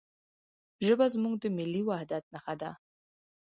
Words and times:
ژبه 0.85 1.05
زموږ 1.13 1.35
د 1.39 1.45
ملي 1.57 1.81
وحدت 1.89 2.23
نښه 2.33 2.55
ده. 2.61 2.71